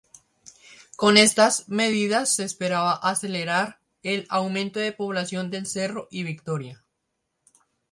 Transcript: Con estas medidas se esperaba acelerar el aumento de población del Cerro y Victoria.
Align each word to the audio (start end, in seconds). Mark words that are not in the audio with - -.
Con 0.95 1.15
estas 1.15 1.69
medidas 1.69 2.35
se 2.35 2.43
esperaba 2.43 2.93
acelerar 2.93 3.77
el 4.01 4.25
aumento 4.29 4.79
de 4.79 4.93
población 4.93 5.51
del 5.51 5.67
Cerro 5.67 6.07
y 6.09 6.23
Victoria. 6.23 6.83